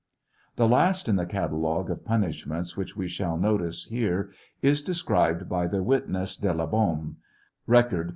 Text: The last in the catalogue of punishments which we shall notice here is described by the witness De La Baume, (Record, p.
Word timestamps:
The 0.55 0.67
last 0.67 1.07
in 1.07 1.15
the 1.15 1.27
catalogue 1.27 1.91
of 1.91 2.03
punishments 2.03 2.75
which 2.75 2.97
we 2.97 3.07
shall 3.07 3.37
notice 3.37 3.85
here 3.85 4.31
is 4.63 4.81
described 4.81 5.47
by 5.47 5.67
the 5.67 5.83
witness 5.83 6.35
De 6.35 6.51
La 6.51 6.65
Baume, 6.65 7.17
(Record, 7.67 8.09
p. 8.09 8.09